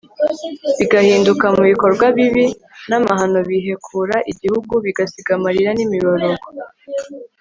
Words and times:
bigahinguka 0.77 1.45
mu 1.55 1.61
bikorwa 1.71 2.05
bibi 2.17 2.45
n'amahano 2.89 3.39
bihekura 3.49 4.15
igihugu, 4.31 4.73
bigasiga 4.85 5.31
amarira 5.37 5.71
n'imiborogo 5.73 6.47